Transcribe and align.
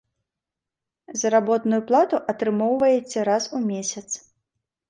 Заработную 1.23 1.79
плату 1.91 2.17
атрымоўваеце 2.33 3.19
раз 3.31 3.43
у 3.59 3.63
месяц. 3.71 4.09